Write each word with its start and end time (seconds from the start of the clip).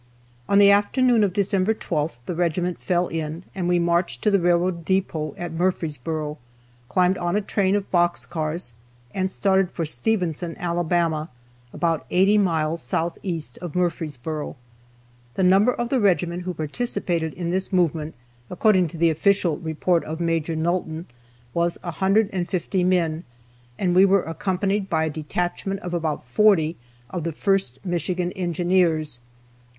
On 0.49 0.57
the 0.57 0.71
afternoon 0.71 1.23
of 1.23 1.31
December 1.31 1.75
12th 1.75 2.15
the 2.25 2.33
regiment 2.33 2.79
fell 2.79 3.07
in 3.07 3.43
and 3.53 3.67
we 3.67 3.77
marched 3.77 4.23
to 4.23 4.31
the 4.31 4.39
railroad 4.39 4.83
depot 4.83 5.35
at 5.37 5.53
Murfreesboro, 5.53 6.39
climbed 6.89 7.19
on 7.19 7.35
a 7.35 7.39
train 7.41 7.75
of 7.75 7.91
box 7.91 8.25
cars, 8.25 8.73
and 9.13 9.29
started 9.29 9.69
for 9.69 9.85
Stevenson, 9.85 10.57
Alabama, 10.57 11.29
about 11.71 12.07
80 12.09 12.39
miles 12.39 12.81
southeast 12.81 13.59
of 13.59 13.75
Murfreesboro. 13.75 14.55
The 15.35 15.43
number 15.43 15.71
of 15.71 15.89
the 15.89 15.99
regiment 15.99 16.45
who 16.45 16.55
participated 16.55 17.35
in 17.35 17.51
this 17.51 17.71
movement, 17.71 18.15
according 18.49 18.87
to 18.87 18.97
the 18.97 19.11
official 19.11 19.59
report 19.59 20.03
of 20.05 20.19
Maj. 20.19 20.47
Nulton, 20.49 21.05
was 21.53 21.77
150 21.83 22.83
men, 22.83 23.23
and 23.77 23.93
we 23.95 24.05
were 24.05 24.23
accompanied 24.23 24.89
by 24.89 25.03
a 25.05 25.09
detachment 25.11 25.79
of 25.81 25.93
about 25.93 26.25
forty 26.25 26.75
of 27.11 27.23
the 27.23 27.33
1st 27.33 27.85
Michigan 27.85 28.31
Engineers. 28.31 29.19